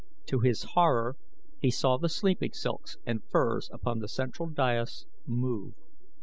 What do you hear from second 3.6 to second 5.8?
upon the central dais move.